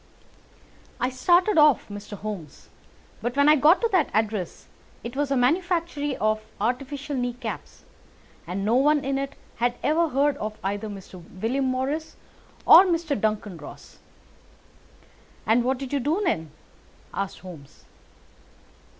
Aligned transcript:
"I 0.99 1.11
started 1.11 1.59
off, 1.59 1.87
Mr. 1.87 2.17
Holmes, 2.17 2.69
but 3.21 3.37
when 3.37 3.47
I 3.47 3.55
got 3.55 3.81
to 3.81 3.89
that 3.91 4.09
address 4.15 4.65
it 5.03 5.15
was 5.15 5.29
a 5.29 5.37
manufactory 5.37 6.17
of 6.17 6.41
artificial 6.59 7.15
knee 7.15 7.33
caps, 7.35 7.83
and 8.47 8.65
no 8.65 8.73
one 8.77 9.05
in 9.05 9.19
it 9.19 9.35
had 9.57 9.75
ever 9.83 10.09
heard 10.09 10.37
of 10.37 10.57
either 10.63 10.89
Mr. 10.89 11.23
William 11.39 11.65
Morris 11.65 12.15
or 12.65 12.83
Mr. 12.85 13.13
Duncan 13.15 13.57
Ross." 13.57 13.99
"And 15.45 15.63
what 15.63 15.77
did 15.77 15.93
you 15.93 15.99
do 15.99 16.19
then?" 16.25 16.49
asked 17.13 17.37
Holmes. 17.41 17.85